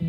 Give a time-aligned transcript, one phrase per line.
[0.00, 0.04] В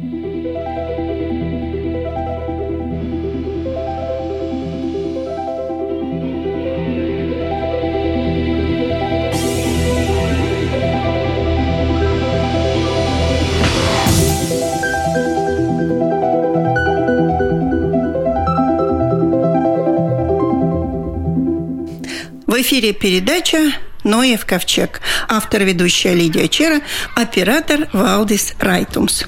[22.61, 23.71] эфире передача
[24.03, 25.01] «Ноев ковчег».
[25.27, 26.81] Автор ведущая Лидия Чера,
[27.15, 29.23] оператор Валдис Райтумс.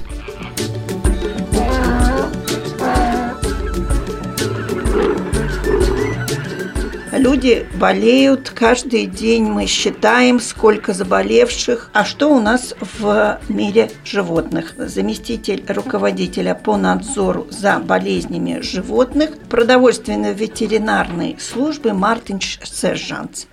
[7.42, 11.90] Люди болеют, каждый день мы считаем, сколько заболевших.
[11.92, 14.74] А что у нас в мире животных?
[14.78, 23.46] Заместитель руководителя по надзору за болезнями животных продовольственно-ветеринарной службы Мартин Сержанц.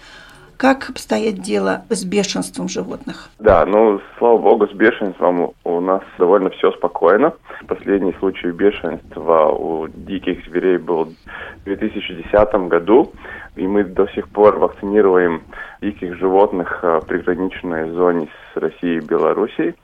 [0.60, 3.30] Как обстоит дело с бешенством животных?
[3.40, 7.32] Да, ну, слава богу, с бешенством у нас довольно все спокойно.
[7.66, 11.14] Последний случай бешенства у диких зверей был
[11.62, 13.14] в 2010 году,
[13.56, 15.44] и мы до сих пор вакцинируем
[15.82, 19.76] диких животных в приграничной зоне с Россией и Белоруссией.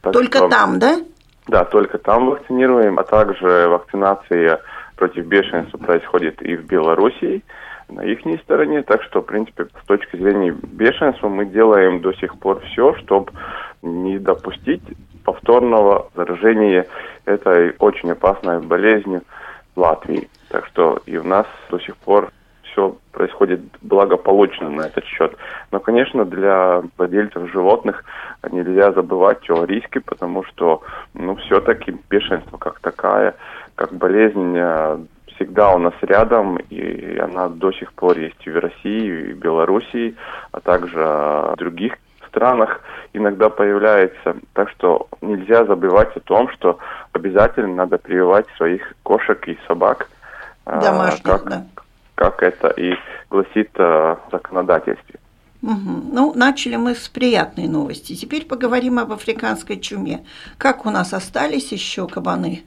[0.00, 0.96] Так только что, там, да?
[1.46, 4.62] Да, только там вакцинируем, а также вакцинация
[4.96, 7.44] против бешенства происходит и в Белоруссии
[7.88, 8.82] на их стороне.
[8.82, 13.32] Так что, в принципе, с точки зрения бешенства мы делаем до сих пор все, чтобы
[13.82, 14.82] не допустить
[15.24, 16.86] повторного заражения
[17.24, 19.22] этой очень опасной болезнью
[19.74, 20.28] в Латвии.
[20.48, 22.30] Так что и у нас до сих пор
[22.62, 25.34] все происходит благополучно на этот счет.
[25.72, 28.04] Но, конечно, для владельцев животных
[28.50, 30.82] нельзя забывать о риске, потому что,
[31.14, 33.34] ну, все-таки бешенство как такая,
[33.74, 34.58] как болезнь
[35.36, 39.38] всегда у нас рядом, и она до сих пор есть и в России, и в
[39.38, 40.16] Белоруссии,
[40.52, 41.94] а также в других
[42.28, 42.80] странах
[43.12, 44.36] иногда появляется.
[44.52, 46.78] Так что нельзя забывать о том, что
[47.12, 50.08] обязательно надо прививать своих кошек и собак.
[50.64, 51.66] А, Домашних, как, да.
[52.14, 52.94] Как это и
[53.30, 55.20] гласит а, законодательстве.
[55.62, 56.12] Угу.
[56.12, 58.14] Ну, начали мы с приятной новости.
[58.14, 60.24] Теперь поговорим об африканской чуме.
[60.58, 62.64] Как у нас остались еще кабаны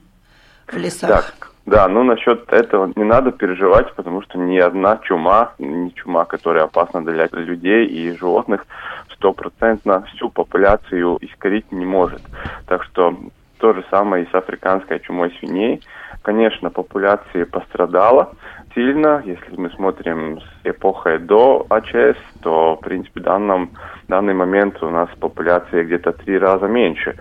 [0.67, 1.09] в лесах?
[1.37, 6.25] Так, да, ну насчет этого не надо переживать, потому что ни одна чума, ни чума,
[6.25, 8.65] которая опасна для людей и животных,
[9.13, 12.21] стопроцентно всю популяцию искорить не может.
[12.67, 13.15] Так что
[13.59, 15.81] то же самое и с африканской чумой свиней.
[16.21, 18.31] Конечно, популяция пострадала
[18.73, 19.21] сильно.
[19.25, 23.71] Если мы смотрим с эпохой до АЧС, то, в принципе, в данном,
[24.05, 27.15] в данный момент у нас популяция где-то три раза меньше.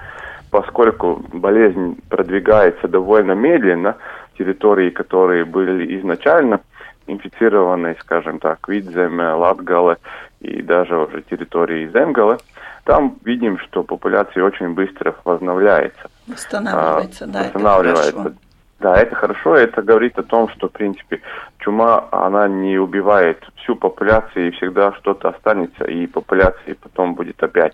[0.51, 3.97] Поскольку болезнь продвигается довольно медленно,
[4.38, 6.60] территории, которые были изначально
[7.06, 9.97] инфицированы, скажем так, Видземе, Латгале
[10.41, 12.38] и даже уже территории Земгалы,
[12.84, 16.10] там видим, что популяция очень быстро возобновляется.
[16.26, 18.09] Восстанавливается, а, да, восстанавливается.
[18.09, 18.37] это хорошо.
[18.81, 21.20] Да, это хорошо, это говорит о том, что, в принципе,
[21.59, 27.72] чума, она не убивает всю популяцию, и всегда что-то останется, и популяция потом будет опять.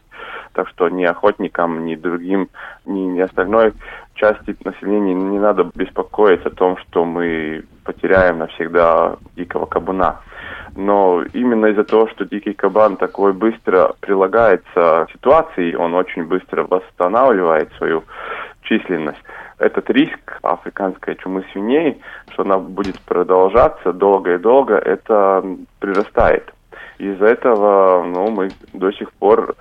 [0.54, 2.48] Так что ни охотникам, ни другим,
[2.86, 3.74] ни, ни остальной
[4.14, 10.20] части населения не надо беспокоиться о том, что мы потеряем навсегда дикого кабуна.
[10.76, 16.64] Но именно из-за того, что дикий кабан такой быстро прилагается к ситуации, он очень быстро
[16.64, 18.02] восстанавливает свою
[18.62, 19.22] численность
[19.58, 22.00] этот риск африканской чумы свиней,
[22.32, 25.44] что она будет продолжаться долго и долго, это
[25.78, 26.52] прирастает.
[26.98, 29.54] Из-за этого ну, мы до сих пор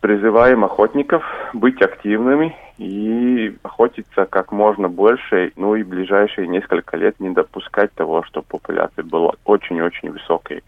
[0.00, 7.18] призываем охотников быть активными и охотиться как можно больше, ну и в ближайшие несколько лет
[7.18, 10.62] не допускать того, что популяция была очень-очень высокой.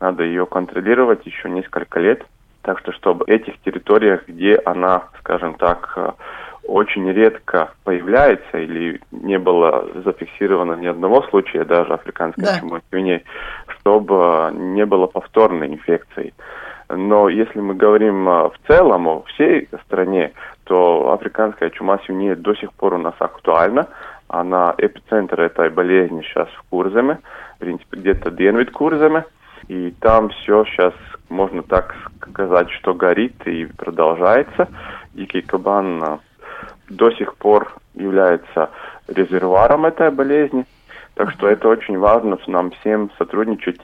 [0.00, 2.24] Надо ее контролировать еще несколько лет.
[2.62, 6.16] Так что, чтобы этих территориях, где она, скажем так,
[6.64, 12.58] очень редко появляется или не было зафиксировано ни одного случая даже африканской да.
[12.58, 13.24] чумы свиней,
[13.66, 16.32] чтобы не было повторной инфекции.
[16.92, 20.32] Но если мы говорим а, в целом о всей стране,
[20.64, 23.88] то африканская чума свиней до сих пор у нас актуальна.
[24.28, 27.18] Она эпицентр этой болезни сейчас в Курземе,
[27.56, 29.24] в принципе, где-то Денвид Курземе.
[29.68, 30.94] И там все сейчас,
[31.28, 34.68] можно так сказать, что горит и продолжается.
[35.14, 36.18] Дикий кабан а,
[36.88, 38.70] до сих пор является
[39.06, 40.66] резервуаром этой болезни.
[41.14, 43.80] Так что это очень важно нам всем сотрудничать,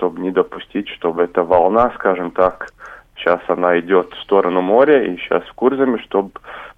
[0.00, 2.72] чтобы не допустить, чтобы эта волна, скажем так,
[3.16, 6.30] сейчас она идет в сторону моря и сейчас в Курзаме, чтобы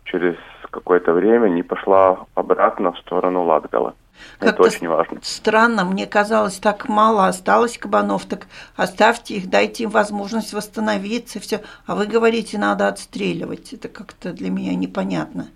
[0.02, 0.34] через
[0.70, 3.94] какое-то время не пошла обратно в сторону Латгала.
[4.40, 5.18] Это очень важно.
[5.22, 11.60] Странно, мне казалось, так мало осталось кабанов, так оставьте их, дайте им возможность восстановиться, все.
[11.86, 13.72] А вы говорите, надо отстреливать.
[13.72, 15.46] Это как-то для меня непонятно.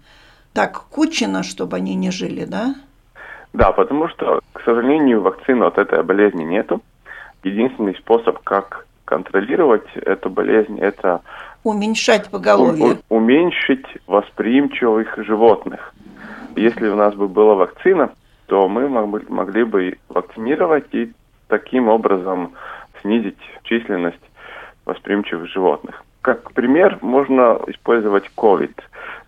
[0.52, 2.76] так кучено, чтобы они не жили, да?
[3.52, 6.80] Да, потому что, к сожалению, вакцины от этой болезни нету.
[7.46, 11.20] Единственный способ, как контролировать эту болезнь, это
[11.62, 12.98] уменьшать поголовье.
[13.08, 15.94] У, уменьшить восприимчивых животных.
[16.56, 18.10] Если у нас бы была вакцина,
[18.46, 21.12] то мы могли бы вакцинировать и
[21.46, 22.54] таким образом
[23.00, 24.18] снизить численность
[24.84, 26.02] восприимчивых животных.
[26.22, 28.74] Как пример можно использовать COVID,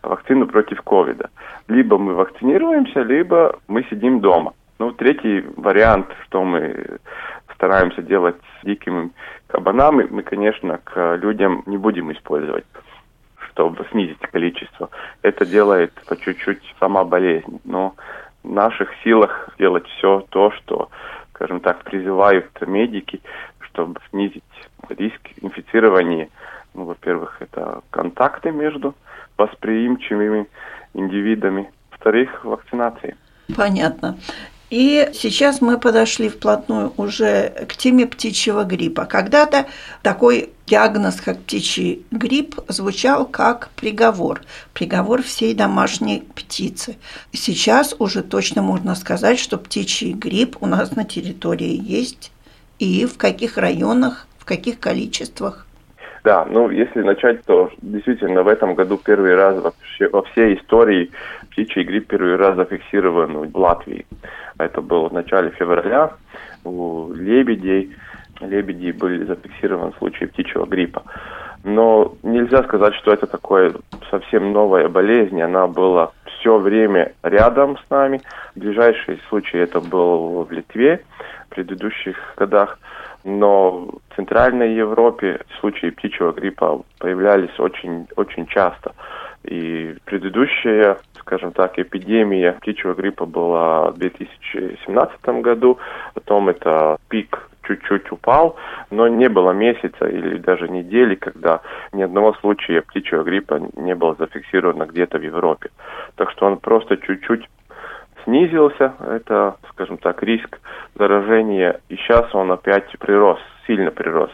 [0.02, 1.30] вакцину против ковида.
[1.68, 4.54] Либо мы вакцинируемся, либо мы сидим дома.
[4.80, 6.98] Ну, третий вариант, что мы
[7.58, 9.10] стараемся делать с дикими
[9.48, 12.64] кабанами, мы, конечно, к людям не будем использовать
[13.58, 14.88] чтобы снизить количество.
[15.22, 17.60] Это делает по чуть-чуть сама болезнь.
[17.64, 17.96] Но
[18.44, 20.90] в наших силах сделать все то, что,
[21.34, 23.20] скажем так, призывают медики,
[23.58, 24.44] чтобы снизить
[24.90, 26.28] риск инфицирования.
[26.74, 28.94] Ну, во-первых, это контакты между
[29.36, 30.46] восприимчивыми
[30.94, 31.68] индивидами.
[31.90, 33.16] Во-вторых, вакцинации.
[33.56, 34.16] Понятно.
[34.70, 39.06] И сейчас мы подошли вплотную уже к теме птичьего гриппа.
[39.06, 39.66] Когда-то
[40.02, 44.42] такой диагноз, как птичий грипп, звучал как приговор.
[44.74, 46.98] Приговор всей домашней птицы.
[47.32, 52.30] Сейчас уже точно можно сказать, что птичий грипп у нас на территории есть.
[52.78, 55.66] И в каких районах, в каких количествах.
[56.28, 61.10] Да, ну если начать, то действительно в этом году первый раз вообще во всей истории
[61.50, 64.04] птичий грипп первый раз зафиксирован в Латвии.
[64.58, 66.10] Это было в начале февраля
[66.64, 67.96] у лебедей.
[68.40, 71.02] Лебеди были зафиксированы случаи птичьего гриппа.
[71.64, 73.72] Но нельзя сказать, что это такое
[74.10, 75.40] совсем новая болезнь.
[75.40, 78.20] Она была все время рядом с нами.
[78.54, 81.02] Ближайший случай это был в Литве
[81.46, 82.78] в предыдущих годах.
[83.24, 88.94] Но в Центральной Европе случаи птичьего гриппа появлялись очень, очень часто.
[89.44, 95.78] И предыдущая, скажем так, эпидемия птичьего гриппа была в 2017 году,
[96.14, 98.56] потом это пик чуть-чуть упал,
[98.90, 101.60] но не было месяца или даже недели, когда
[101.92, 105.70] ни одного случая птичьего гриппа не было зафиксировано где-то в Европе.
[106.16, 107.46] Так что он просто чуть-чуть
[108.28, 110.60] снизился, это, скажем так, риск
[110.94, 114.30] заражения, и сейчас он опять прирос, сильно прирос.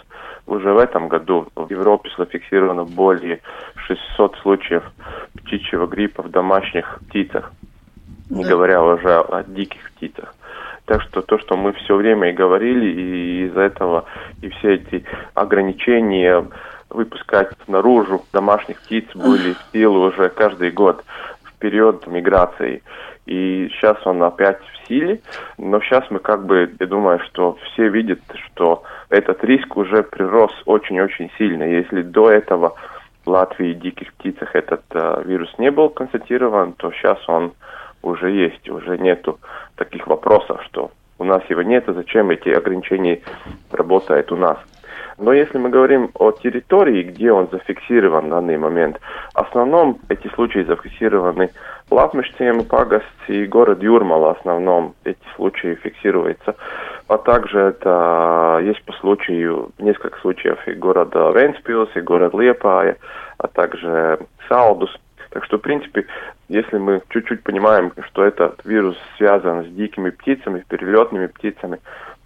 [0.46, 3.40] Уже в этом году в Европе зафиксировано более
[3.86, 4.82] 600 случаев
[5.38, 7.52] птичьего гриппа в домашних птицах,
[8.30, 10.34] не говоря уже о диких птицах.
[10.86, 14.04] Так что то, что мы все время и говорили, и из-за этого
[14.42, 15.04] и все эти
[15.34, 16.44] ограничения
[16.90, 21.02] выпускать наружу домашних птиц были в силу уже каждый год
[21.44, 22.82] в период миграции.
[23.26, 25.20] И сейчас он опять в силе,
[25.56, 30.52] но сейчас мы как бы, я думаю, что все видят, что этот риск уже прирос
[30.66, 31.62] очень-очень сильно.
[31.62, 32.74] Если до этого
[33.24, 37.54] в Латвии диких птицах этот э, вирус не был констатирован, то сейчас он
[38.02, 39.38] уже есть, уже нету
[39.76, 43.20] таких вопросов, что у нас его нет, а зачем эти ограничения
[43.70, 44.58] работают у нас.
[45.16, 48.98] Но если мы говорим о территории, где он зафиксирован в данный момент,
[49.32, 51.50] в основном эти случаи зафиксированы
[51.90, 56.56] Латмешцем, Пагаст и город Юрмала основном эти случаи фиксируются.
[57.08, 62.96] А также это есть по случаю, несколько случаев и города Венспилс, и город Лепая,
[63.38, 64.90] а также Салдус.
[65.30, 66.06] Так что, в принципе,
[66.48, 71.80] если мы чуть-чуть понимаем, что этот вирус связан с дикими птицами, перелетными птицами,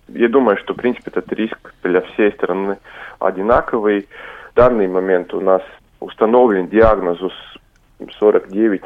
[0.09, 2.79] я думаю, что, в принципе, этот риск для всей страны
[3.19, 4.09] одинаковый.
[4.53, 5.63] В данный момент у нас
[6.01, 7.19] установлен диагноз
[8.19, 8.83] 49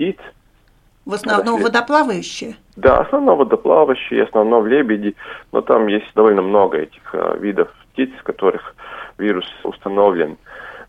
[0.00, 0.16] птиц.
[1.04, 1.64] В основном Если...
[1.64, 2.56] водоплавающие?
[2.76, 5.14] Да, в основном водоплавающие, в основном лебеди,
[5.52, 8.74] но там есть довольно много этих э, видов птиц, в которых
[9.18, 10.38] вирус установлен.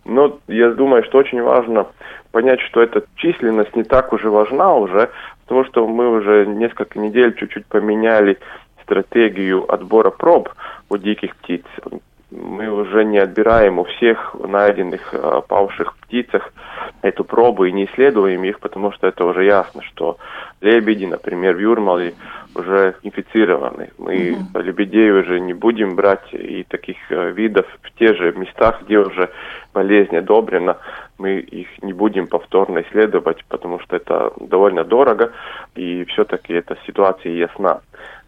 [0.05, 1.87] Но я думаю, что очень важно
[2.31, 5.09] понять, что эта численность не так уже важна уже,
[5.43, 8.37] потому что мы уже несколько недель чуть-чуть поменяли
[8.83, 10.49] стратегию отбора проб
[10.89, 11.63] у диких птиц.
[12.31, 16.53] Мы уже не отбираем у всех найденных э, павших птицах
[17.01, 20.17] эту пробу и не исследуем их, потому что это уже ясно, что
[20.61, 22.13] лебеди, например, в Юрмале
[22.55, 23.89] уже инфицированы.
[23.97, 24.63] Мы mm-hmm.
[24.63, 29.29] лебедей уже не будем брать и таких э, видов в те же местах, где уже
[29.73, 30.77] болезнь одобрена,
[31.17, 35.31] мы их не будем повторно исследовать, потому что это довольно дорого,
[35.75, 37.81] и все-таки эта ситуация ясна.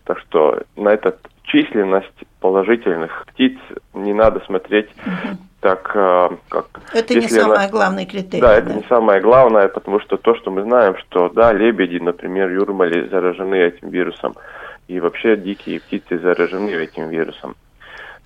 [0.05, 2.07] Так что на этот численность
[2.39, 3.57] положительных птиц
[3.93, 5.38] не надо смотреть угу.
[5.62, 6.65] так, э, как...
[6.93, 7.69] Это не самое она...
[7.69, 8.41] главное критерий.
[8.41, 12.50] Да, это не самое главное, потому что то, что мы знаем, что, да, лебеди, например,
[12.50, 14.36] юрмали заражены этим вирусом,
[14.88, 17.55] и вообще дикие птицы заражены этим вирусом.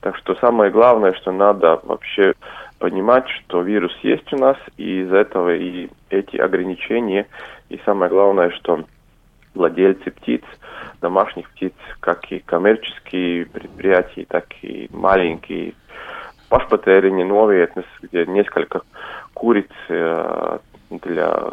[0.02, 2.34] Так что самое главное, что надо вообще
[2.80, 7.28] понимать, что вирус есть у нас, и из-за этого и эти ограничения.
[7.70, 8.86] И самое главное, что
[9.58, 10.44] владельцы птиц,
[11.02, 15.74] домашних птиц, как и коммерческие предприятия, так и маленькие
[16.50, 17.70] пашпатерини, новые,
[18.02, 18.82] где несколько
[19.34, 20.60] куриц э,
[20.90, 21.52] для,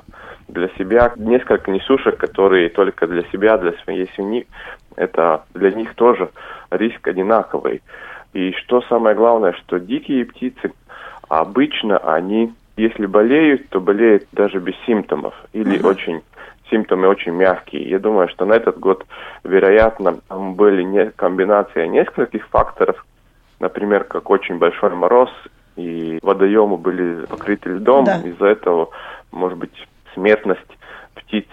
[0.49, 4.47] для себя, несколько несушек, которые только для себя, для своей семьи,
[4.97, 6.31] это для них тоже
[6.71, 7.83] риск одинаковый.
[8.33, 10.73] И что самое главное, что дикие птицы
[11.29, 15.89] обычно они, если болеют, то болеют даже без симптомов или uh-huh.
[15.89, 16.23] очень
[16.71, 17.89] симптомы очень мягкие.
[17.89, 19.05] Я думаю, что на этот год,
[19.43, 23.05] вероятно, там были не комбинация нескольких факторов,
[23.61, 25.31] например, как очень большой мороз
[25.77, 28.21] и водоемы были покрыты льдом, да.
[28.25, 28.91] из-за этого,
[29.33, 29.75] может быть,
[30.15, 30.61] смертность
[31.15, 31.47] птиц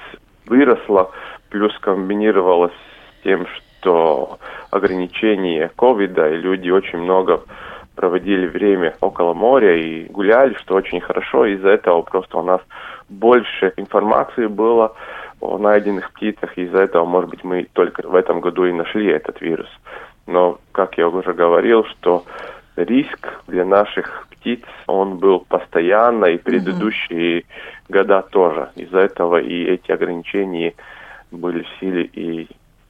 [0.46, 1.12] выросла,
[1.50, 4.38] плюс комбинировалось с тем, что
[4.70, 7.42] ограничения ковида, и люди очень много
[7.96, 11.46] проводили время около моря и гуляли, что очень хорошо.
[11.46, 12.62] Из-за этого просто у нас
[13.12, 14.96] больше информации было
[15.40, 19.08] о найденных птицах, и из-за этого, может быть, мы только в этом году и нашли
[19.08, 19.70] этот вирус.
[20.28, 22.24] Но, как я уже говорил, что
[22.76, 27.46] риск для наших птиц, он был постоянно, и предыдущие mm
[27.92, 28.70] года тоже.
[28.76, 30.74] Из-за этого и эти ограничения
[31.30, 32.48] были в силе и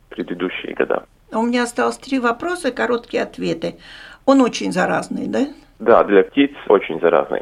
[0.10, 1.06] предыдущие года.
[1.32, 3.78] У меня осталось три вопроса, короткие ответы.
[4.26, 5.48] Он очень заразный, да?
[5.80, 7.42] Да, для птиц очень заразный.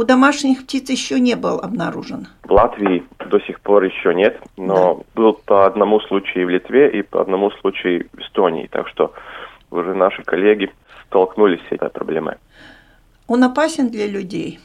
[0.00, 2.26] У домашних птиц еще не был обнаружен.
[2.44, 5.02] В Латвии до сих пор еще нет, но да.
[5.14, 8.66] был по одному случаю в Литве и по одному случаю в Эстонии.
[8.72, 9.12] Так что
[9.70, 10.72] уже наши коллеги
[11.04, 12.36] столкнулись с этой проблемой.
[13.26, 14.58] Он опасен для людей?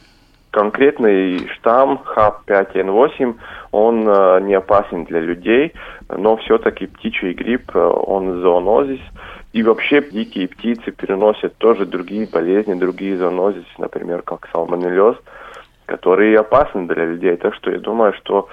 [0.55, 3.35] Конкретный штамм H5N8,
[3.73, 5.73] он э, не опасен для людей,
[6.07, 9.01] но все-таки птичий грипп, э, он зоонозис,
[9.51, 15.17] и вообще дикие птицы переносят тоже другие болезни, другие зоонозисы, например, как салмонеллез,
[15.87, 17.35] которые опасны для людей.
[17.35, 18.47] Так что я думаю, что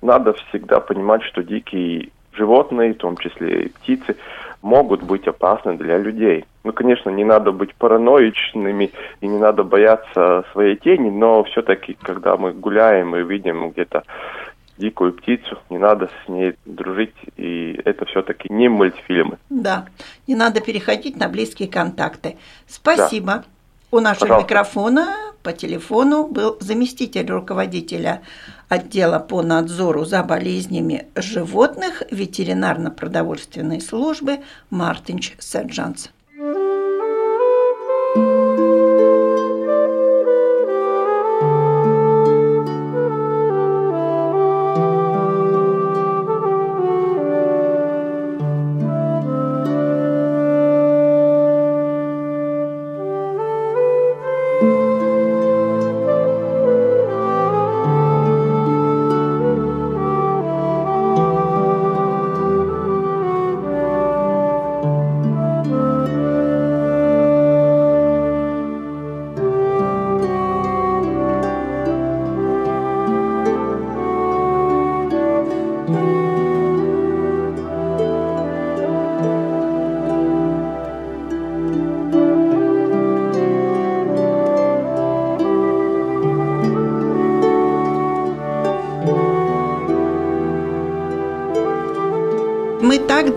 [0.00, 4.14] надо всегда понимать, что дикие животные, в том числе и птицы,
[4.62, 6.44] могут быть опасны для людей.
[6.64, 12.36] Ну, конечно, не надо быть параноичными и не надо бояться своей тени, но все-таки, когда
[12.36, 14.02] мы гуляем и видим где-то
[14.76, 19.38] дикую птицу, не надо с ней дружить, и это все-таки не мультфильмы.
[19.50, 19.86] Да,
[20.26, 22.36] не надо переходить на близкие контакты.
[22.66, 23.26] Спасибо.
[23.26, 23.44] Да.
[23.90, 24.44] У нашего Пожалуйста.
[24.44, 25.06] микрофона
[25.42, 28.22] по телефону был заместитель руководителя
[28.68, 34.40] отдела по надзору за болезнями животных ветеринарно-продовольственной службы
[34.70, 36.10] Мартинч Сержанс.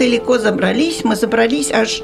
[0.02, 2.02] Далеко забрались, мы забрались аж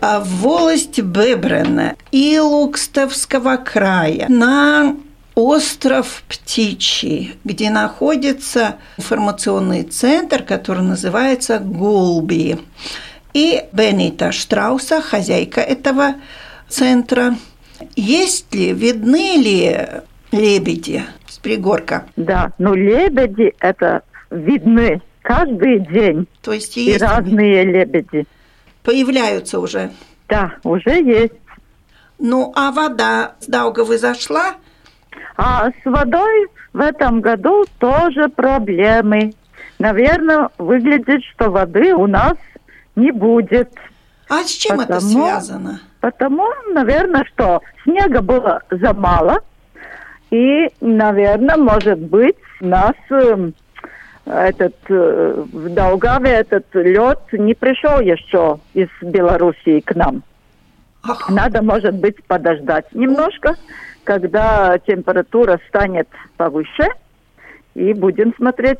[0.00, 4.94] а, в волость Бебрена и Лукстовского края на
[5.34, 12.60] остров Птичий, где находится информационный центр, который называется Гулби.
[13.34, 16.14] И Бенита Штрауса, хозяйка этого
[16.68, 17.36] центра.
[17.96, 19.76] Есть ли, видны ли
[20.30, 22.04] лебеди с пригорка?
[22.14, 26.28] Да, ну лебеди это видны каждый день.
[26.40, 28.26] То есть есть и разные лебеди.
[28.84, 29.90] Появляются уже?
[30.28, 31.34] Да, уже есть.
[32.18, 34.54] Ну, а вода с Даугавы зашла?
[35.36, 39.34] А с водой в этом году тоже проблемы.
[39.80, 42.36] Наверное, выглядит, что воды у нас
[42.94, 43.74] не будет.
[44.28, 45.80] А с чем потому, это связано?
[46.00, 49.40] Потому, наверное, что снега было за мало.
[50.30, 53.54] И, наверное, может быть, нас эм,
[54.26, 60.22] этот э, в Долгаве этот лед не пришел еще из Белоруссии к нам.
[61.02, 61.30] Ах.
[61.30, 63.54] Надо, может быть, подождать немножко,
[64.04, 66.88] когда температура станет повыше,
[67.74, 68.78] и будем смотреть,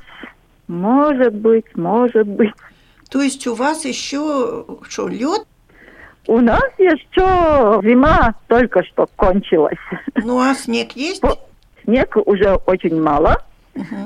[0.67, 2.53] может быть, может быть.
[3.11, 5.47] То есть у вас еще что, лед?
[6.27, 9.79] У нас еще зима только что кончилась.
[10.17, 11.23] Ну а снег есть?
[11.85, 13.43] снег уже очень мало,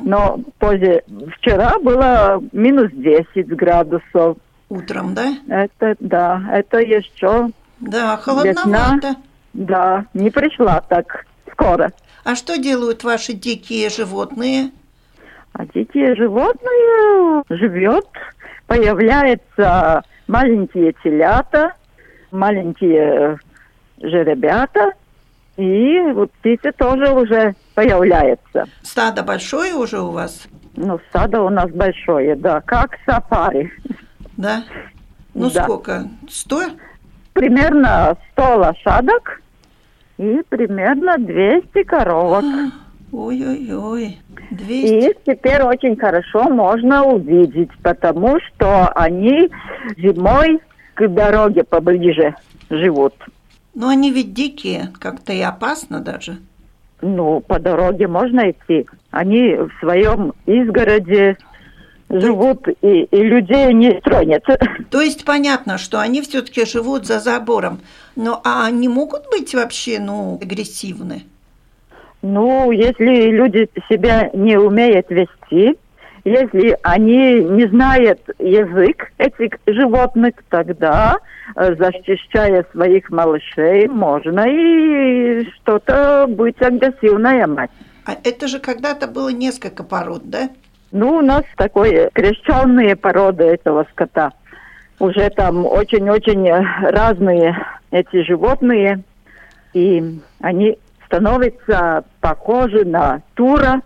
[0.04, 1.02] но позже
[1.36, 4.38] вчера было минус 10 градусов.
[4.68, 5.34] Утром, да?
[5.48, 7.50] Это, да, это еще
[7.80, 9.16] Да, холодновато.
[9.52, 11.92] Да, не пришла так скоро.
[12.24, 14.70] А что делают ваши дикие животные?
[15.52, 18.06] А дикие животные живет,
[18.66, 21.72] появляются маленькие телята,
[22.30, 23.38] маленькие
[24.00, 24.92] жеребята,
[25.56, 28.64] и вот птицы тоже уже появляются.
[28.82, 30.46] Стадо большое уже у вас?
[30.76, 33.72] Ну, стадо у нас большое, да, как сафари.
[34.36, 34.64] Да?
[35.34, 35.64] Ну, Да.
[35.64, 36.08] сколько?
[36.28, 36.62] Сто?
[37.32, 39.42] Примерно 100 лошадок
[40.18, 42.44] и примерно 200 коровок.
[43.12, 44.20] Ой-ой-ой.
[44.50, 45.08] 200.
[45.08, 49.50] И теперь очень хорошо можно увидеть, потому что они
[49.96, 50.60] зимой
[50.94, 52.34] к дороге поближе
[52.68, 53.14] живут.
[53.74, 56.38] Но они ведь дикие, как-то и опасно даже.
[57.02, 58.86] Ну, по дороге можно идти.
[59.10, 61.36] Они в своем изгороде
[62.10, 64.44] живут и, и людей не тронет.
[64.90, 67.80] То есть понятно, что они все-таки живут за забором.
[68.16, 71.22] Но а они могут быть вообще, ну, агрессивны?
[72.22, 75.78] Ну, если люди себя не умеют вести,
[76.24, 81.18] если они не знают язык этих животных, тогда,
[81.56, 87.70] э, защищая своих малышей, можно и что-то быть агрессивная мать.
[88.04, 90.50] А это же когда-то было несколько пород, да?
[90.92, 94.32] Ну, у нас такой крещенные породы этого скота.
[94.98, 96.50] Уже там очень-очень
[96.82, 97.56] разные
[97.90, 99.02] эти животные,
[99.72, 103.82] и они становятся похожи на тура,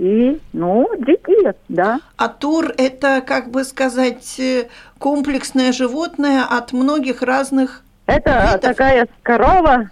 [0.00, 2.00] и, ну, дикие, да.
[2.16, 7.82] А тур– это, как бы сказать, э, комплексное животное от многих разных...
[8.06, 8.60] Это Видов?
[8.62, 9.90] такая корова,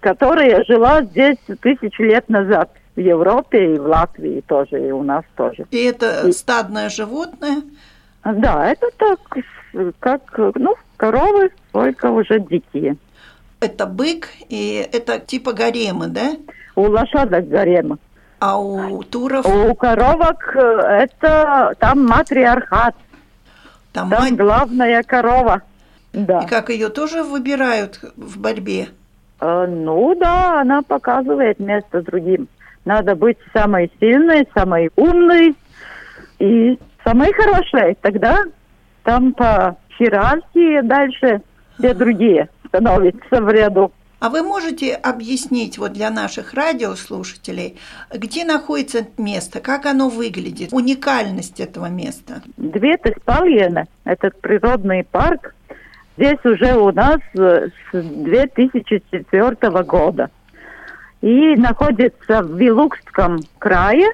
[0.00, 5.22] которая жила здесь тысячу лет назад в Европе и в Латвии тоже, и у нас
[5.36, 5.66] тоже.
[5.70, 7.62] И это стадное животное.
[8.24, 9.20] Да, это так,
[10.00, 12.96] как, ну, коровы, только уже дикие.
[13.60, 16.32] Это бык, и это типа гаремы, да?
[16.74, 17.98] У лошадок гарема.
[18.40, 20.60] А у туров У коровок э,
[21.08, 22.94] это там матриархат,
[23.92, 24.36] там там мать.
[24.36, 25.62] главная корова.
[26.12, 26.40] Да.
[26.40, 28.88] И как ее тоже выбирают в борьбе?
[29.40, 32.48] Э, Ну да, она показывает место другим.
[32.84, 35.54] Надо быть самой сильной, самой умной
[36.38, 37.96] и самой хорошей.
[38.02, 38.42] Тогда
[39.04, 41.40] там по иерархии дальше
[41.78, 43.92] все другие становятся в ряду.
[44.24, 47.76] А вы можете объяснить вот для наших радиослушателей,
[48.10, 52.40] где находится место, как оно выглядит, уникальность этого места?
[52.56, 55.54] Две спальены, этот природный парк,
[56.16, 60.30] здесь уже у нас э, с 2004 года.
[61.20, 64.10] И находится в Вилукском крае.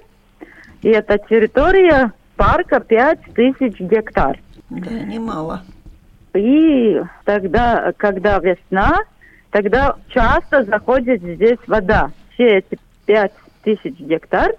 [0.83, 4.41] И эта территория парка 5000 гектар.
[4.71, 5.63] Да, немало.
[6.35, 9.05] И тогда, когда весна,
[9.51, 12.11] тогда часто заходит здесь вода.
[12.35, 13.33] Все эти пять
[13.63, 14.53] тысяч гектар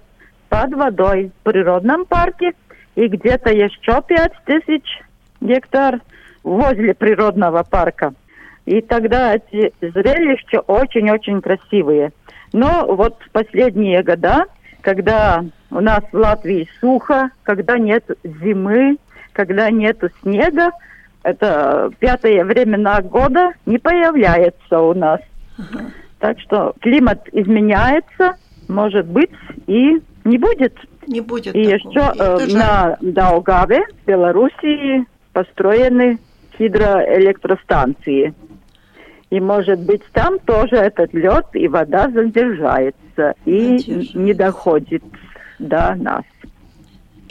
[0.50, 2.54] под водой в природном парке
[2.96, 4.84] и где-то еще пять тысяч
[5.40, 6.02] гектар
[6.44, 8.14] возле природного парка.
[8.66, 12.12] И тогда эти зрелища очень-очень красивые.
[12.54, 14.46] Но вот в последние года,
[14.82, 18.98] когда у нас в Латвии сухо, когда нет зимы,
[19.34, 20.72] когда нет снега,
[21.24, 25.20] это пятое времена года не появляется у нас.
[26.20, 28.36] Так что климат изменяется,
[28.68, 29.32] может быть,
[29.68, 30.76] и не будет.
[31.08, 31.90] Не будет И такого.
[31.90, 36.20] еще э, на Даугаве, в Белоруссии, построены
[36.60, 38.34] гидроэлектростанции.
[39.30, 44.18] И, может быть, там тоже этот лед и вода задержается и Задерживается.
[44.20, 45.04] не доходит
[45.60, 46.24] до нас.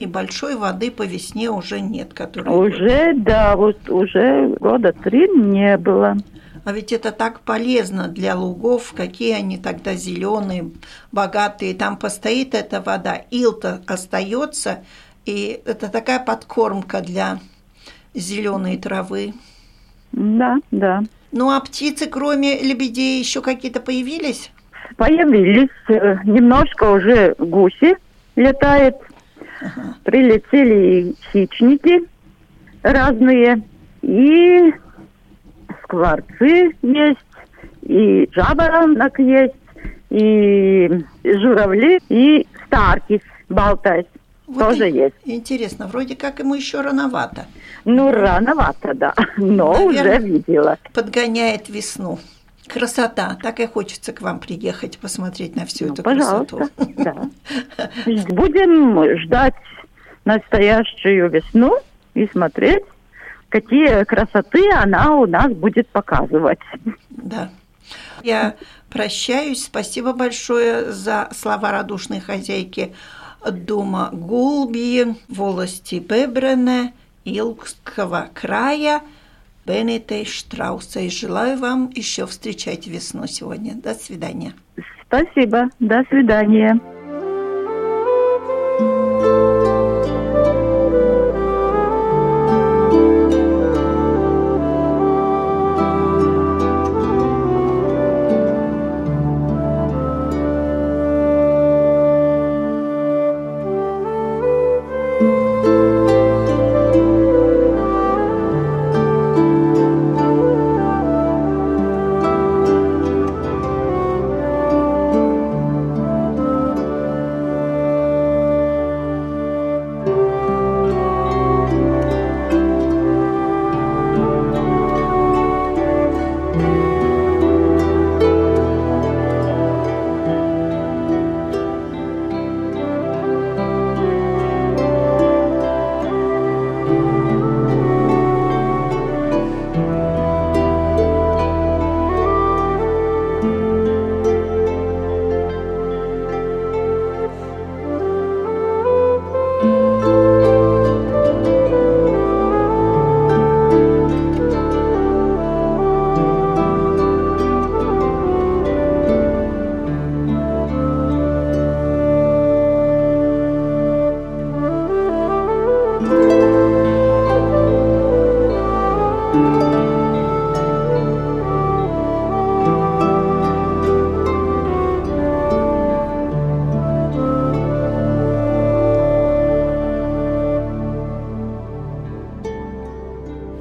[0.00, 2.54] И большой воды по весне уже нет, которая...
[2.54, 6.16] Уже, да, вот уже года три не было.
[6.64, 10.70] А ведь это так полезно для лугов, какие они тогда зеленые,
[11.12, 11.74] богатые.
[11.74, 14.84] Там постоит эта вода, ил-то остается,
[15.26, 17.38] и это такая подкормка для
[18.14, 19.34] зеленой травы.
[20.12, 21.02] Да, да.
[21.30, 24.50] Ну а птицы, кроме лебедей, еще какие-то появились?
[24.96, 27.96] Появились э, немножко уже гуси
[29.60, 29.96] летают.
[30.04, 32.02] Прилетели и хищники
[32.82, 33.62] разные.
[34.02, 34.72] И
[35.84, 37.18] скворцы есть,
[37.82, 39.54] и жаворонок есть,
[40.08, 40.88] и
[41.24, 44.06] журавли, и старкис болтать
[44.46, 45.14] Вот тоже и- есть.
[45.24, 47.44] Интересно, вроде как ему еще рановато.
[47.84, 50.18] Ну, рановато, да, но Наверное.
[50.18, 50.78] уже видела.
[50.94, 52.18] Подгоняет весну.
[52.72, 53.36] Красота.
[53.42, 56.94] Так и хочется к вам приехать, посмотреть на всю Ну, эту пожалуйста, красоту.
[56.96, 57.14] да.
[58.28, 59.54] Будем ждать
[60.24, 61.78] настоящую весну
[62.14, 62.84] и смотреть,
[63.48, 66.60] какие красоты она у нас будет показывать.
[67.08, 67.50] Да.
[68.22, 68.54] Я
[68.90, 69.64] прощаюсь.
[69.64, 72.94] Спасибо большое за слова радушной хозяйки
[73.50, 76.92] дома Гулби, волости Бебрене,
[77.24, 79.00] Илкского края,
[79.70, 81.00] Бенетей Штрауса.
[81.00, 83.74] И желаю вам еще встречать весну сегодня.
[83.74, 84.52] До свидания.
[85.06, 85.68] Спасибо.
[85.78, 86.80] До свидания.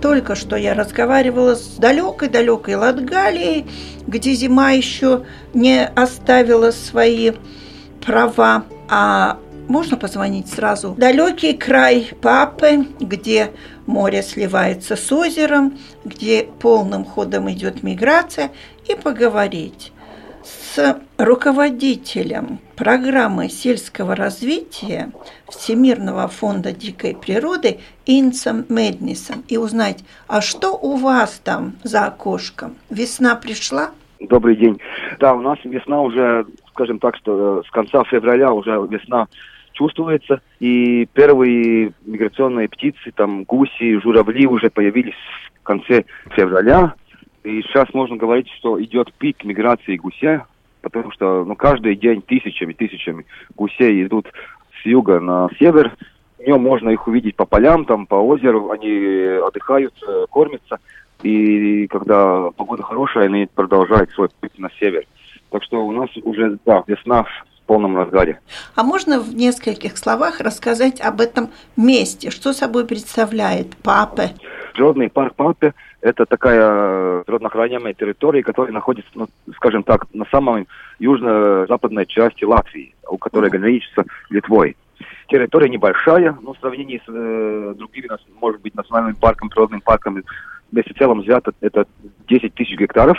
[0.10, 3.68] Только что я разговаривала с далекой-далекой Латгалией,
[4.08, 7.34] где зима еще не оставила свои
[8.04, 8.66] права.
[8.90, 10.96] А можно позвонить сразу?
[10.98, 13.52] Далекий край Папы, где
[13.86, 18.50] море сливается с озером, где полным ходом идет миграция,
[18.88, 19.92] и поговорить
[20.44, 25.12] с руководителем программы сельского развития
[25.50, 32.76] Всемирного фонда дикой природы Инсом Меднисом и узнать, а что у вас там за окошком?
[32.90, 33.92] Весна пришла?
[34.22, 34.80] Добрый день.
[35.20, 39.28] Да, у нас весна уже, скажем так, что э, с конца февраля уже весна
[39.74, 45.16] чувствуется, и первые миграционные птицы, там гуси, журавли уже появились
[45.60, 46.94] в конце февраля,
[47.44, 50.46] и сейчас можно говорить, что идет пик миграции гуся,
[50.90, 53.26] потому что ну, каждый день тысячами, тысячами
[53.56, 54.28] гусей идут
[54.82, 55.96] с юга на север.
[56.40, 60.80] Днем можно их увидеть по полям, там, по озеру, они отдыхают, э, кормятся.
[61.22, 65.04] И когда погода хорошая, они продолжают свой путь на север.
[65.50, 67.30] Так что у нас уже, да, весна в
[67.66, 68.40] полном разгаре.
[68.76, 72.32] А можно в нескольких словах рассказать об этом месте?
[72.32, 74.32] Что собой представляет Папе?
[74.80, 82.06] Природный парк Папе– это такая природоохраняемая территория, которая находится, ну, скажем так, на самой южно-западной
[82.06, 84.78] части Латвии, у которой граничится Литвой.
[85.28, 88.08] Территория небольшая, но в сравнении с э, другими,
[88.40, 90.24] может быть, национальным парком, природным парком,
[90.72, 91.86] вместе в целом взято это
[92.30, 93.18] 10 тысяч гектаров.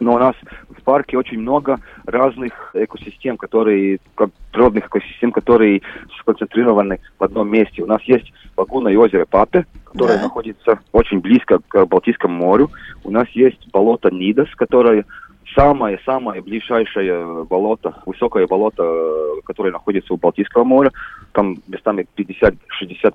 [0.00, 0.34] Но у нас
[0.70, 3.98] в парке очень много разных экосистем, которые,
[4.50, 5.82] природных экосистем, которые
[6.20, 7.82] сконцентрированы в одном месте.
[7.82, 10.22] У нас есть лагуна и озеро Папе, которое Да.
[10.24, 12.70] находится очень близко к Балтийскому морю.
[13.04, 15.04] У нас есть болото Нидас, которое
[15.54, 18.82] самое-самое ближайшее болото, высокое болото,
[19.44, 20.92] которое находится у Балтийского моря,
[21.32, 22.54] там местами 50-60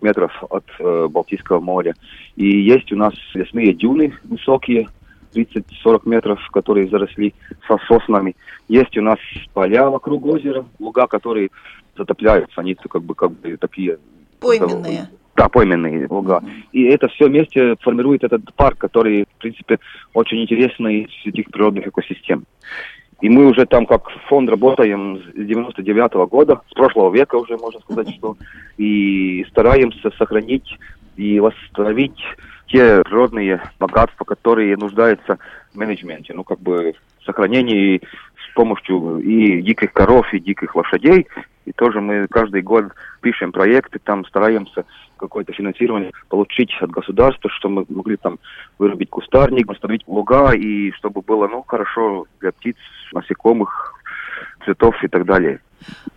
[0.01, 1.93] метров от э, Балтийского моря.
[2.35, 4.87] И есть у нас лесные дюны высокие,
[5.35, 7.33] 30-40 метров, которые заросли
[7.67, 8.35] со соснами.
[8.67, 9.19] Есть у нас
[9.53, 11.49] поля вокруг озера, луга, которые
[11.97, 13.97] затопляются, они как бы, как бы такие...
[14.39, 15.09] Пойменные.
[15.35, 16.41] Да, пойменные луга.
[16.71, 19.79] И это все вместе формирует этот парк, который, в принципе,
[20.13, 22.45] очень интересный из этих природных экосистем.
[23.21, 27.79] И мы уже там как фонд работаем с 99 года, с прошлого века уже, можно
[27.81, 28.37] сказать, что
[28.77, 30.77] и стараемся сохранить
[31.15, 32.19] и восстановить
[32.67, 35.38] те природные богатства, которые нуждаются
[35.73, 36.34] в менеджменте.
[36.34, 38.01] Ну, как бы в сохранении
[38.49, 41.28] с помощью и диких коров, и диких лошадей,
[41.65, 42.86] И тоже мы каждый год
[43.21, 44.86] пишем проекты, там стараемся
[45.17, 48.38] какое-то финансирование получить от государства, чтобы мы могли там
[48.78, 52.75] вырубить кустарник, восстановить луга, и чтобы было, ну, хорошо для птиц,
[53.13, 53.95] насекомых,
[54.63, 55.60] цветов и так далее.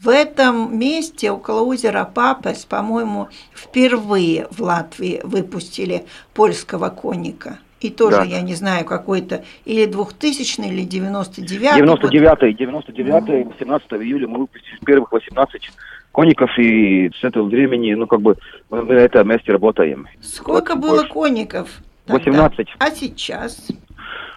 [0.00, 7.58] В этом месте, около озера Папес, по-моему, впервые в Латвии выпустили польского коника.
[7.80, 8.24] И тоже, да.
[8.24, 15.12] я не знаю, какой-то или 2000 или 99 99 99 18 июля мы выпустили первых
[15.12, 15.70] 18
[16.10, 18.36] коников, и с этого времени, ну, как бы,
[18.70, 20.08] мы на этом месте работаем.
[20.20, 21.12] Сколько вот было больше.
[21.12, 21.70] коников?
[22.06, 22.48] Тогда?
[22.48, 22.68] 18.
[22.78, 23.68] А сейчас?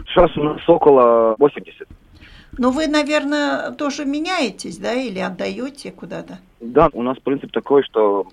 [0.06, 1.88] Сейчас у нас около 80.
[2.58, 6.40] Но вы, наверное, тоже меняетесь, да, или отдаете куда-то?
[6.60, 8.28] Да, у нас принцип такой, что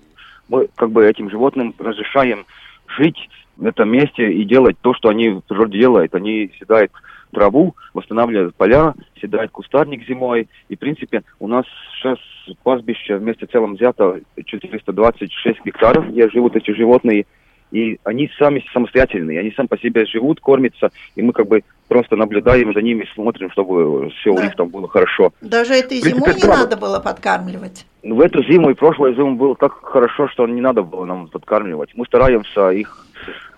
[0.49, 2.45] мы как бы этим животным разрешаем
[2.87, 6.15] жить в этом месте и делать то, что они в природе делают.
[6.15, 6.91] Они седают
[7.33, 10.49] траву, восстанавливают поля, седает кустарник зимой.
[10.69, 12.19] И, в принципе, у нас сейчас
[12.63, 17.27] пастбище вместе целом взято 426 гектаров, где живут эти животные–
[17.71, 22.17] и они сами самостоятельные, они сами по себе живут, кормятся, и мы как бы просто
[22.17, 24.41] наблюдаем за ними, смотрим, чтобы все да.
[24.41, 25.33] у них там было хорошо.
[25.41, 27.87] Даже этой зимой не надо было подкармливать?
[28.03, 31.29] Ну, в эту зиму и прошлую зиму было так хорошо, что не надо было нам
[31.29, 31.91] подкармливать.
[31.95, 33.07] Мы стараемся их,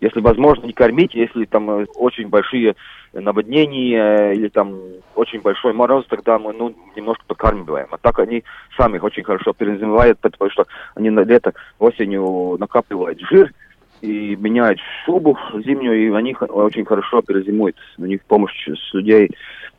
[0.01, 2.75] если возможно, не кормить, если там э, очень большие
[3.13, 4.79] наводнения или там
[5.15, 7.89] очень большой мороз, тогда мы ну, немножко подкармливаем.
[7.91, 8.45] А так они
[8.77, 13.53] сами очень хорошо перезимывают, потому что они на лето, осенью накапливают жир,
[14.01, 17.77] и меняют шубу зимнюю, и они очень хорошо перезимуют.
[17.99, 19.31] У них помощь с людей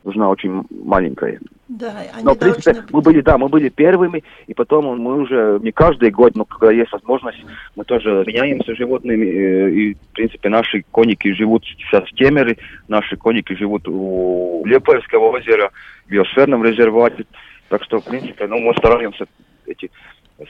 [0.04, 1.40] нужна очень маленькая.
[1.68, 2.90] Да, они но, в принципе, должны...
[2.92, 6.72] мы были, да, мы были первыми, и потом мы уже не каждый год, но когда
[6.72, 7.38] есть возможность,
[7.76, 12.58] мы тоже меняемся животными, э, и, в принципе, наши коники живут сейчас в Темере,
[12.88, 15.70] наши коники живут у Лепольского озера,
[16.06, 17.24] в биосферном резервате,
[17.68, 19.26] так что, в принципе, ну, мы стараемся
[19.66, 19.90] эти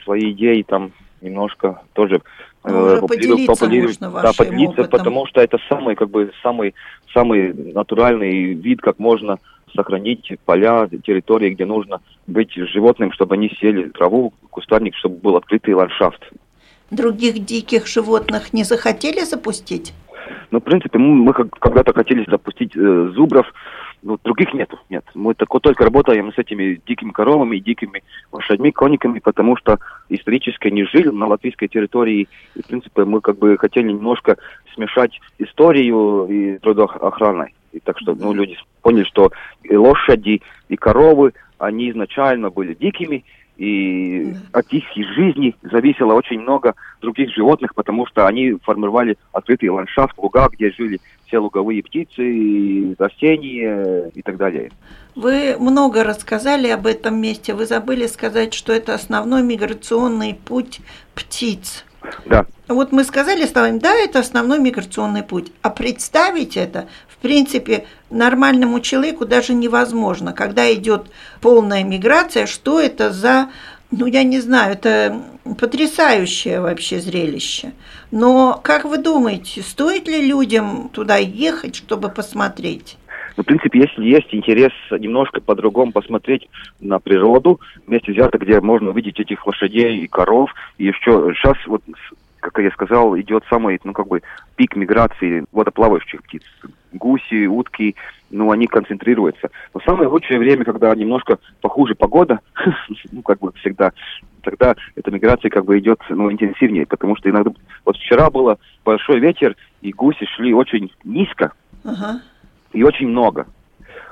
[0.03, 0.91] свои идеи там
[1.23, 2.21] немножко тоже
[2.63, 4.99] ну, поделиться, поделиться, да, поделиться, опытом.
[4.99, 6.75] потому что это самый как бы самый
[7.13, 9.39] самый натуральный вид, как можно
[9.75, 15.73] сохранить поля, территории, где нужно быть животным, чтобы они сели траву, кустарник, чтобы был открытый
[15.73, 16.21] ландшафт.
[16.91, 19.93] Других диких животных не захотели запустить?
[20.51, 23.51] Ну, в принципе, мы, мы когда-то хотели запустить э, зубров,
[24.03, 25.05] ну, других нету, нет.
[25.13, 30.83] Мы только, только работаем с этими дикими коровами, дикими лошадьми, кониками, потому что исторически они
[30.83, 32.27] жили на латвийской территории.
[32.55, 34.37] И, в принципе, мы как бы хотели немножко
[34.75, 37.55] смешать историю и трудоохраной.
[37.71, 39.31] И так что, ну, люди поняли, что
[39.63, 43.23] и лошади, и коровы, они изначально были дикими,
[43.57, 44.83] и от их
[45.15, 50.99] жизни зависело очень много других животных, потому что они формировали открытый ландшафт, луга, где жили
[51.27, 54.71] все луговые птицы, растения и так далее.
[55.15, 57.53] Вы много рассказали об этом месте.
[57.53, 60.81] Вы забыли сказать, что это основной миграционный путь
[61.13, 61.85] птиц.
[62.25, 62.45] Да.
[62.67, 65.51] Вот мы сказали с вами, да, это основной миграционный путь.
[65.61, 70.33] А представить это, в принципе, нормальному человеку даже невозможно.
[70.33, 71.07] Когда идет
[71.41, 73.49] полная миграция, что это за,
[73.91, 75.21] ну, я не знаю, это
[75.59, 77.73] потрясающее вообще зрелище.
[78.11, 82.97] Но как вы думаете, стоит ли людям туда ехать, чтобы посмотреть?
[83.35, 86.47] Ну, в принципе, если есть интерес немножко по-другому посмотреть
[86.79, 91.81] на природу, вместе взято, где можно увидеть этих лошадей и коров, и еще сейчас вот
[92.43, 94.21] как я сказал, идет самый, ну, как бы,
[94.57, 96.43] пик миграции водоплавающих птиц.
[96.91, 97.95] Гуси, утки,
[98.29, 99.49] ну, они концентрируются.
[99.73, 102.41] Но самое лучшее время, когда немножко похуже погода,
[103.13, 103.93] ну, как бы всегда,
[104.41, 107.51] тогда эта миграция как бы идет, ну, интенсивнее, потому что иногда,
[107.85, 111.53] вот вчера было большой ветер, и гуси шли очень низко,
[111.85, 112.19] uh-huh
[112.73, 113.47] и очень много.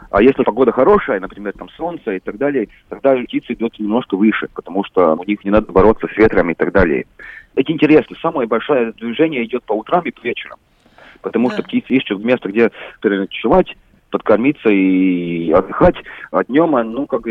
[0.09, 4.49] А если погода хорошая, например, там солнце и так далее, тогда птицы идут немножко выше,
[4.53, 7.05] потому что у них не надо бороться с ветром и так далее.
[7.55, 8.15] Это интересно.
[8.21, 10.59] Самое большое движение идет по утрам и по вечерам.
[11.21, 11.55] Потому да.
[11.55, 12.71] что птицы ищут место, где
[13.01, 13.77] переночевать,
[14.11, 15.95] подкормиться и отдыхать.
[16.31, 17.25] А днем, ну, как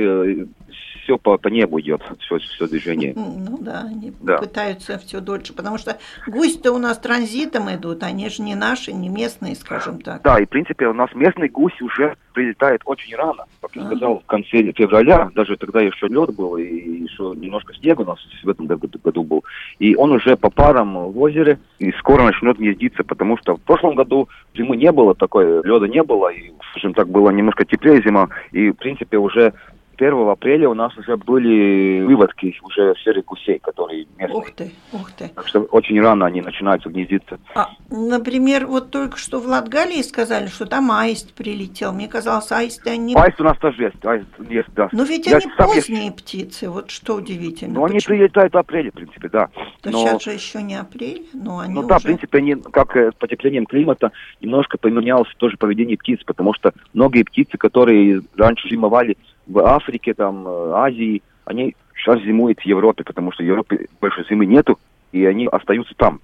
[1.10, 3.12] все по, по небу идет, все, все движение.
[3.16, 4.38] Ну да, они да.
[4.38, 9.08] пытаются все дольше, потому что гуси-то у нас транзитом идут, они же не наши, не
[9.08, 10.22] местные, скажем так.
[10.22, 14.20] Да, и в принципе у нас местный гусь уже прилетает очень рано, как я сказал,
[14.20, 18.48] в конце февраля, даже тогда еще лед был, и еще немножко снега у нас в
[18.48, 19.44] этом году был,
[19.78, 23.96] и он уже по парам в озере, и скоро начнет ездиться, потому что в прошлом
[23.96, 28.28] году зимы не было такой, леда не было, и, скажем так, было немножко теплее зима,
[28.52, 29.52] и в принципе уже
[30.00, 34.38] 1 апреля у нас уже были выводки уже серых гусей, которые местные.
[34.38, 35.28] Ух ты, ух ты.
[35.28, 37.38] Так что очень рано они начинают гнездиться.
[37.54, 41.92] А, например, вот только что в Латгалии сказали, что там аист прилетел.
[41.92, 43.14] Мне казалось, аисты они...
[43.14, 44.88] Аист у нас тоже есть, аист есть, да.
[44.92, 46.16] Но ведь Я они поздние есть.
[46.16, 47.74] птицы, вот что удивительно.
[47.74, 49.48] Но они прилетают в апреле, в принципе, да.
[49.82, 51.88] Да Но- сейчас же еще не апрель, но они Ну уже...
[51.88, 56.54] да, в принципе, они, как э, с потеплением климата, немножко поменялось тоже поведение птиц, потому
[56.54, 59.16] что многие птицы, которые раньше зимовали
[59.50, 64.24] в Африке, там, э, Азии, они сейчас зимуют в Европе, потому что в Европе больше
[64.28, 64.78] зимы нету,
[65.12, 66.20] и они остаются там.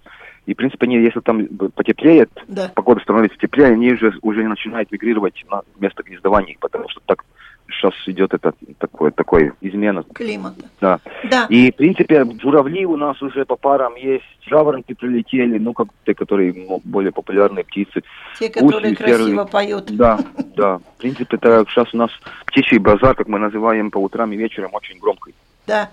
[0.47, 2.71] И, в принципе, они, если там потеплеет, Да.
[2.75, 7.25] погода становится теплее, они уже, уже начинают мигрировать на место гнездования, потому что так
[7.69, 10.05] сейчас идет это такое, такое измена.
[10.15, 10.63] Климата.
[10.81, 11.01] Да.
[11.31, 15.89] Да, И, в принципе, журавли у нас уже по парам есть, жаворонки прилетели, ну, как
[16.05, 18.03] те, которые ну, более популярные птицы.
[18.39, 19.47] те, которые гуси, красиво серые.
[19.47, 19.85] поют.
[19.97, 20.19] Да,
[20.57, 20.79] да.
[20.79, 22.11] В принципе, это сейчас у нас
[22.47, 25.35] птичий базар, как мы называем, по утрам и вечером очень громкий.
[25.67, 25.91] Да.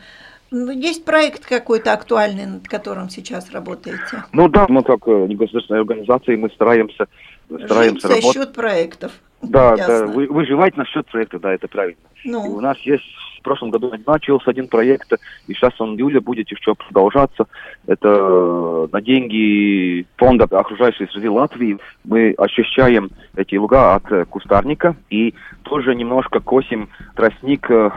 [0.52, 4.24] Ну, Есть проект какой-то актуальный, над которым сейчас работаете?
[4.34, 7.08] Ну да, мы как э, негосударственная организация, мы стараемся,
[7.50, 8.34] Жить стараемся за работать.
[8.34, 9.12] счет проектов.
[9.44, 10.00] Да, Ясно.
[10.00, 11.98] да, вы- выживать на счет проекта, да, это правильно.
[12.24, 13.04] И у Ну, нас есть
[13.40, 15.12] в прошлом году начался один проект,
[15.48, 17.46] и сейчас он в июле будет еще продолжаться.
[17.86, 24.96] Это э, на деньги фонда окружающей среды Латвии мы очищаем эти луга от э, кустарника
[25.10, 27.90] и тоже немножко косим тростник э,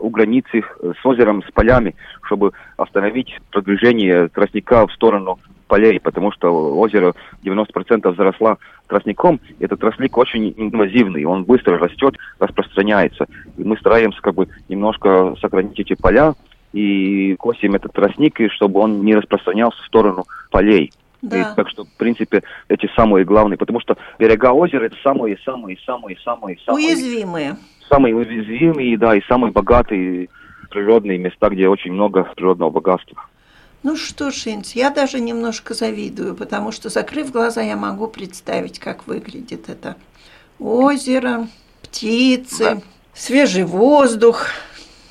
[0.00, 6.50] у границы с озером, с полями, чтобы остановить продвижение тростника в сторону полей, потому что
[6.76, 9.40] озеро 90% заросла тростником.
[9.58, 13.26] и Этот тростник очень инвазивный, он быстро растет, распространяется.
[13.56, 16.34] И мы стараемся как бы немножко сохранить эти поля
[16.72, 20.90] и косим этот тростник, и чтобы он не распространялся в сторону полей.
[21.22, 21.52] И да.
[21.54, 27.56] так что, в принципе, эти самые главные, потому что берега озера это самые-самые-самые-самые Уязвимые.
[27.88, 30.28] самые уязвимые, да, и самые богатые
[30.70, 33.24] природные места, где очень много природного богатства.
[33.82, 38.78] Ну что ж, Инс, я даже немножко завидую, потому что, закрыв глаза, я могу представить,
[38.78, 39.96] как выглядит это
[40.58, 41.46] озеро,
[41.82, 42.80] птицы, Да.
[43.14, 44.46] свежий воздух,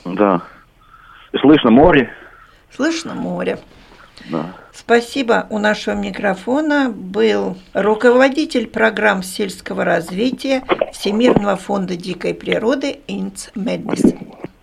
[0.04, 0.42] Да.
[1.34, 2.12] И слышно море.
[2.76, 3.60] слышно море.
[4.30, 4.54] Да.
[4.74, 5.48] Спасибо.
[5.50, 14.02] У нашего микрофона был руководитель программ сельского развития Всемирного фонда дикой природы Инц Меднис.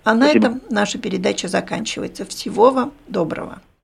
[0.05, 0.47] А на Спасибо.
[0.47, 2.25] этом наша передача заканчивается.
[2.27, 3.61] Всего вам доброго.